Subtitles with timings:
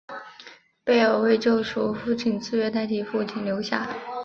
[0.83, 3.87] 贝儿为救出父亲自愿代替父亲留下。